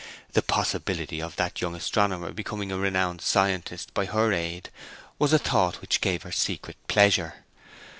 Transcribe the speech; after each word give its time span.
The 0.33 0.41
possibility 0.41 1.21
of 1.21 1.35
that 1.35 1.61
young 1.61 1.75
astronomer 1.75 2.31
becoming 2.33 2.71
a 2.71 2.77
renowned 2.79 3.21
scientist 3.21 3.93
by 3.93 4.05
her 4.05 4.33
aid 4.33 4.71
was 5.19 5.31
a 5.31 5.37
thought 5.37 5.79
which 5.79 6.01
gave 6.01 6.23
her 6.23 6.31
secret 6.31 6.77
pleasure. 6.87 7.45